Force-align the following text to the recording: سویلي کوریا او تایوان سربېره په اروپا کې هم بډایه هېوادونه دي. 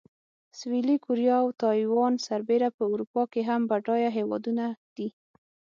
سویلي 0.59 0.95
کوریا 1.05 1.35
او 1.43 1.49
تایوان 1.63 2.13
سربېره 2.27 2.69
په 2.77 2.83
اروپا 2.91 3.21
کې 3.31 3.41
هم 3.49 3.61
بډایه 3.69 4.09
هېوادونه 4.17 4.65
دي. 4.97 5.07